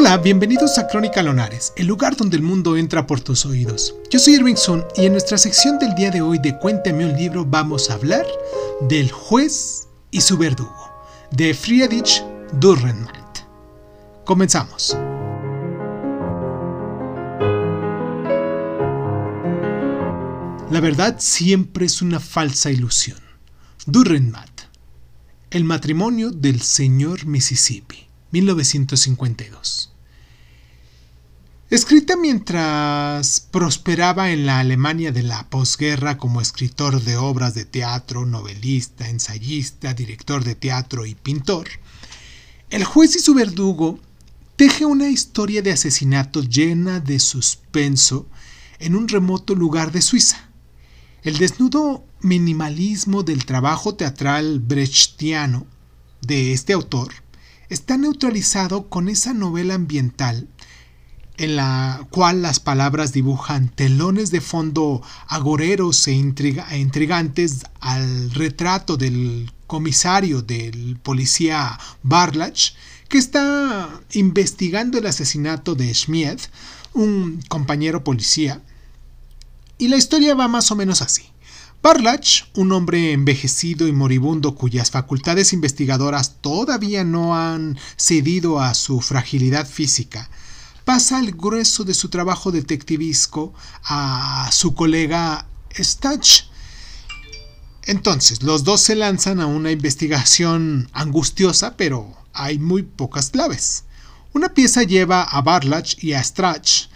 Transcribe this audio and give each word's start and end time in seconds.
Hola, 0.00 0.16
bienvenidos 0.16 0.78
a 0.78 0.86
Crónica 0.86 1.24
Lonares, 1.24 1.72
el 1.74 1.88
lugar 1.88 2.14
donde 2.14 2.36
el 2.36 2.42
mundo 2.44 2.76
entra 2.76 3.04
por 3.04 3.20
tus 3.20 3.44
oídos. 3.44 3.96
Yo 4.12 4.20
soy 4.20 4.34
Irving 4.34 4.54
Sun 4.54 4.84
y 4.94 5.06
en 5.06 5.10
nuestra 5.10 5.36
sección 5.36 5.76
del 5.80 5.92
día 5.96 6.12
de 6.12 6.20
hoy 6.20 6.38
de 6.38 6.56
Cuéntame 6.56 7.04
un 7.04 7.16
libro 7.16 7.44
vamos 7.44 7.90
a 7.90 7.94
hablar 7.94 8.24
del 8.82 9.10
juez 9.10 9.88
y 10.12 10.20
su 10.20 10.38
verdugo, 10.38 10.88
de 11.32 11.52
Friedrich 11.52 12.22
Dürrenmatt. 12.60 13.40
Comenzamos. 14.24 14.96
La 20.70 20.78
verdad 20.80 21.16
siempre 21.18 21.86
es 21.86 22.02
una 22.02 22.20
falsa 22.20 22.70
ilusión. 22.70 23.18
Dürrenmatt, 23.84 24.60
el 25.50 25.64
matrimonio 25.64 26.30
del 26.30 26.62
señor 26.62 27.26
Mississippi. 27.26 28.07
1952. 28.30 29.92
Escrita 31.70 32.16
mientras 32.16 33.40
prosperaba 33.40 34.30
en 34.30 34.46
la 34.46 34.58
Alemania 34.58 35.12
de 35.12 35.22
la 35.22 35.50
posguerra 35.50 36.16
como 36.16 36.40
escritor 36.40 37.02
de 37.02 37.18
obras 37.18 37.54
de 37.54 37.66
teatro, 37.66 38.24
novelista, 38.24 39.10
ensayista, 39.10 39.92
director 39.92 40.44
de 40.44 40.54
teatro 40.54 41.04
y 41.04 41.14
pintor, 41.14 41.68
El 42.70 42.84
juez 42.84 43.16
y 43.16 43.18
su 43.18 43.34
verdugo 43.34 44.00
teje 44.56 44.86
una 44.86 45.08
historia 45.08 45.60
de 45.60 45.72
asesinato 45.72 46.42
llena 46.42 47.00
de 47.00 47.18
suspenso 47.18 48.26
en 48.78 48.94
un 48.94 49.08
remoto 49.08 49.54
lugar 49.54 49.92
de 49.92 50.00
Suiza. 50.00 50.48
El 51.22 51.36
desnudo 51.36 52.04
minimalismo 52.22 53.22
del 53.22 53.44
trabajo 53.44 53.94
teatral 53.94 54.60
brechtiano 54.60 55.66
de 56.22 56.52
este 56.52 56.72
autor 56.72 57.12
está 57.68 57.96
neutralizado 57.96 58.88
con 58.88 59.08
esa 59.08 59.32
novela 59.34 59.74
ambiental 59.74 60.48
en 61.38 61.54
la 61.54 62.06
cual 62.10 62.42
las 62.42 62.58
palabras 62.58 63.12
dibujan 63.12 63.68
telones 63.68 64.30
de 64.30 64.40
fondo 64.40 65.02
agoreros 65.28 66.06
e, 66.08 66.12
e, 66.12 66.78
intrigantes 66.78 67.64
al 67.80 68.30
retrato 68.32 68.96
del 68.96 69.50
comisario 69.68 70.42
del 70.42 70.98
policía 71.00 71.78
Barlach, 72.02 72.72
que 73.08 73.18
está 73.18 73.88
investigando 74.12 74.98
el 74.98 75.06
asesinato 75.06 75.76
de 75.76 75.94
Schmied, 75.94 76.40
un 76.92 77.40
compañero 77.48 78.02
policía. 78.02 78.60
Y 79.78 79.88
la 79.88 79.96
historia 79.96 80.34
va 80.34 80.48
más 80.48 80.72
o 80.72 80.76
menos 80.76 81.02
así. 81.02 81.30
Barlach, 81.80 82.48
un 82.56 82.72
hombre 82.72 83.12
envejecido 83.12 83.86
y 83.86 83.92
moribundo 83.92 84.56
cuyas 84.56 84.90
facultades 84.90 85.52
investigadoras 85.52 86.38
todavía 86.40 87.04
no 87.04 87.36
han 87.36 87.78
cedido 87.96 88.58
a 88.58 88.74
su 88.74 89.00
fragilidad 89.00 89.66
física, 89.66 90.28
pasa 90.84 91.20
el 91.20 91.32
grueso 91.32 91.84
de 91.84 91.94
su 91.94 92.08
trabajo 92.08 92.50
detectivesco 92.50 93.54
a 93.84 94.48
su 94.50 94.74
colega 94.74 95.46
Stach. 95.72 96.46
Entonces, 97.86 98.42
los 98.42 98.64
dos 98.64 98.80
se 98.80 98.96
lanzan 98.96 99.40
a 99.40 99.46
una 99.46 99.70
investigación 99.70 100.88
angustiosa, 100.92 101.76
pero 101.76 102.12
hay 102.32 102.58
muy 102.58 102.82
pocas 102.82 103.30
claves. 103.30 103.84
Una 104.32 104.52
pieza 104.52 104.82
lleva 104.82 105.22
a 105.22 105.42
Barlach 105.42 106.02
y 106.02 106.12
a 106.12 106.24
Strach 106.24 106.88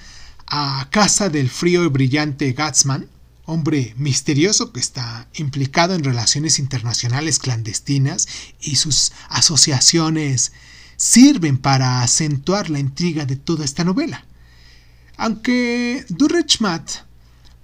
a 0.49 0.89
casa 0.91 1.29
del 1.29 1.49
frío 1.49 1.85
y 1.85 1.89
brillante 1.89 2.53
Gatsman, 2.53 3.09
hombre 3.45 3.95
misterioso 3.97 4.73
que 4.73 4.81
está 4.81 5.29
implicado 5.35 5.95
en 5.95 6.05
relaciones 6.05 6.59
internacionales 6.59 7.39
clandestinas 7.39 8.29
y 8.61 8.77
sus 8.77 9.13
asociaciones 9.29 10.53
sirven 10.97 11.59
para 11.59 12.03
acentuar 12.03 12.71
la 12.71 12.79
intriga 12.79 13.25
de 13.27 13.37
toda 13.37 13.65
esta 13.65 13.85
novela. 13.85 14.25
Aunque 15.17 16.05
Durrechmat 16.09 16.91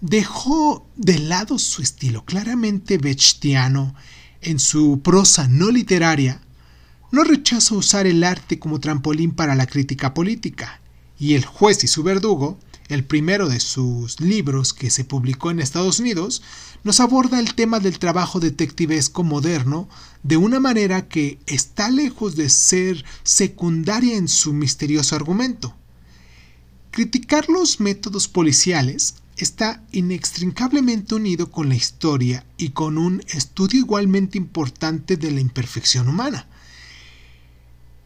dejó 0.00 0.87
de 0.97 1.19
lado 1.19 1.59
su 1.59 1.83
estilo 1.83 2.25
claramente 2.25 2.99
bechtiano 2.99 3.94
en 4.41 4.59
su 4.59 5.00
prosa 5.03 5.49
no 5.49 5.71
literaria, 5.71 6.41
no 7.11 7.25
rechaza 7.25 7.75
usar 7.75 8.06
el 8.06 8.22
arte 8.22 8.59
como 8.59 8.81
trampolín 8.81 9.33
para 9.33 9.55
la 9.55 9.67
crítica 9.67 10.15
política, 10.15 10.81
y 11.19 11.34
el 11.34 11.44
juez 11.44 11.83
y 11.83 11.88
su 11.88 12.03
verdugo 12.03 12.59
el 12.88 13.04
primero 13.04 13.49
de 13.49 13.60
sus 13.60 14.21
libros 14.21 14.72
que 14.72 14.91
se 14.91 15.04
publicó 15.04 15.50
en 15.50 15.60
Estados 15.60 16.00
Unidos, 16.00 16.43
nos 16.84 17.00
aborda 17.00 17.38
el 17.38 17.54
tema 17.54 17.81
del 17.81 17.99
trabajo 17.99 18.41
detectivesco 18.41 19.25
moderno 19.25 19.88
de 20.22 20.37
una 20.37 20.60
manera 20.60 21.09
que 21.09 21.38
está 21.47 21.91
lejos 21.91 22.37
de 22.37 22.49
ser 22.49 23.04
secundaria 23.22 24.16
en 24.16 24.28
su 24.28 24.53
misterioso 24.53 25.16
argumento. 25.16 25.75
Criticar 26.91 27.49
los 27.49 27.81
métodos 27.81 28.28
policiales 28.28 29.16
está 29.37 29.82
inextricablemente 29.93 31.15
unido 31.15 31.50
con 31.50 31.69
la 31.69 31.76
historia 31.76 32.44
y 32.56 32.70
con 32.70 32.99
un 32.99 33.22
estudio 33.28 33.81
igualmente 33.81 34.38
importante 34.38 35.16
de 35.16 35.31
la 35.31 35.41
imperfección 35.41 36.09
humana. 36.09 36.47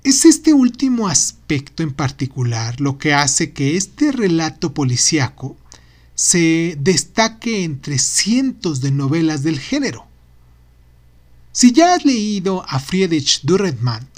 Es 0.05 0.25
este 0.25 0.53
último 0.53 1.07
aspecto 1.07 1.85
en 1.85 1.93
particular 1.93 2.81
lo 2.81 2.99
que 2.99 3.15
hace 3.15 3.53
que 3.53 3.77
este 3.77 4.11
relato 4.11 4.75
policíaco 4.75 5.57
se 6.17 6.77
destaque 6.81 7.63
entre 7.63 7.99
cientos 7.99 8.81
de 8.81 8.91
novelas 8.91 9.45
del 9.45 9.61
género. 9.61 10.07
Si 11.53 11.71
ya 11.71 11.95
has 11.95 12.05
leído 12.05 12.65
a 12.69 12.81
Friedrich 12.81 13.43
Dürrenmatt, 13.43 14.12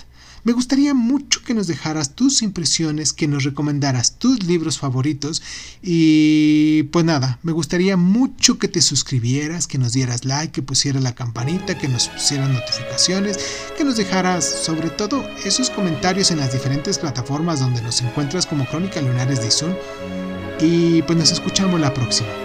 me 0.45 0.53
gustaría 0.53 0.95
mucho 0.95 1.43
que 1.43 1.55
nos 1.55 1.67
dejaras 1.67 2.15
tus 2.15 2.43
impresiones, 2.43 3.13
que 3.13 3.27
nos 3.27 3.45
recomendaras 3.45 4.19
tus 4.19 4.45
libros 4.45 4.79
favoritos 4.79 5.43
y 5.83 6.85
pues 6.85 7.05
nada, 7.05 7.39
me 7.43 7.53
gustaría 7.53 7.97
mucho 7.97 8.59
que 8.59 8.69
te 8.69 8.83
suscribieras, 8.83 9.67
que 9.67 9.79
nos 9.79 9.93
dieras 9.93 10.25
like, 10.25 10.53
que 10.53 10.63
pusieras 10.63 11.03
la 11.03 11.15
campanita, 11.15 11.79
que 11.79 11.89
nos 11.89 12.09
pusieras 12.09 12.51
notificaciones, 12.51 13.39
que 13.77 13.85
nos 13.85 13.97
dejaras 13.97 14.45
sobre 14.45 14.91
todo 14.91 15.27
esos 15.45 15.71
comentarios 15.71 16.31
en 16.31 16.39
las 16.39 16.53
diferentes 16.53 16.99
plataformas 16.99 17.61
donde 17.61 17.83
nos 17.83 18.03
encuentras 18.03 18.47
como 18.47 18.67
Crónica 18.67 19.01
Lunares 19.01 19.41
de 19.41 19.51
Zoom 19.51 19.75
y 20.61 21.03
pues 21.03 21.19
nos 21.19 21.33
escuchamos 21.33 21.81
la 21.81 21.93
próxima. 21.93 22.44